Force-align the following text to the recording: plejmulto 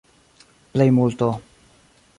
plejmulto 0.73 1.29